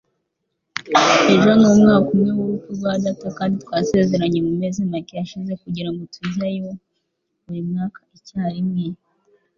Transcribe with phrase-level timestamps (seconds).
[1.33, 6.69] Ejo numwaka umwe wurupfu rwa data, kandi twasezeranye mumezi make ashize kugirango tujyayo
[7.43, 8.85] burimwaka icyarimwe.